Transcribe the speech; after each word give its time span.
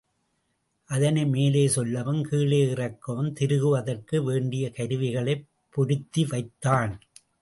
அதனை 0.89 1.25
மேலே 1.25 1.67
செல்லவும் 1.67 2.23
கீழே 2.23 2.61
இறக்கவும் 2.65 3.29
திருகுவதற்கு 3.33 4.23
வேண்டிய 4.23 4.71
கருவிகளைப் 4.71 5.45
பொருத்தி 5.69 6.25
வைத்தான். 6.25 6.95